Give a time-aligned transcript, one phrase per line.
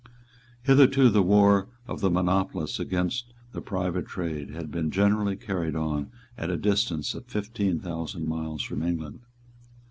[0.63, 6.09] Hitherto the war of the monopolists against the private trade had been generally carried on
[6.39, 9.19] at the distance of fifteen thousand miles from England.